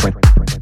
friend. 0.00 0.59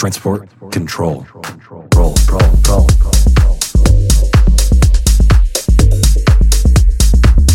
Transport 0.00 0.48
control. 0.70 1.26
Roll, 1.94 2.14
roll, 2.30 2.56
roll. 2.66 2.86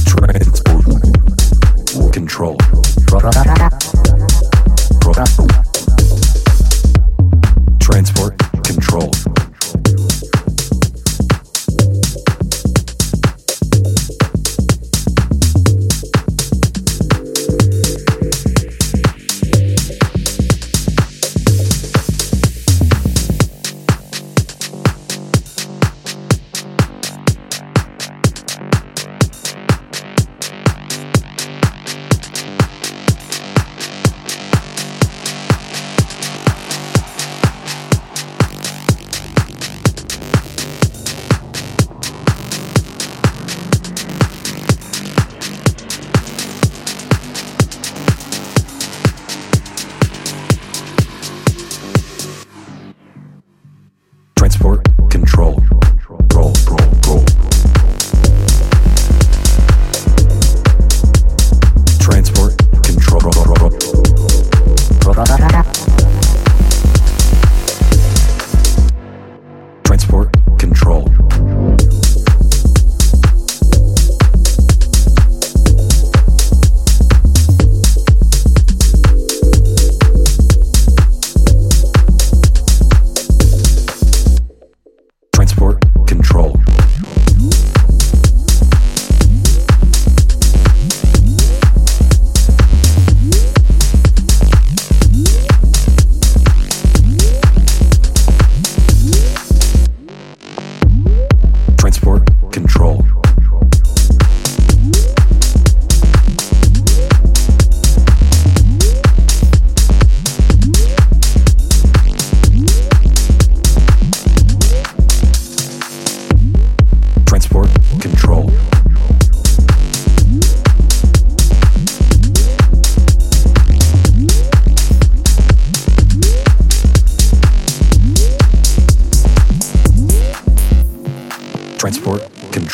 Transport 0.06 0.86
control. 2.14 2.56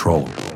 Control. 0.02 0.51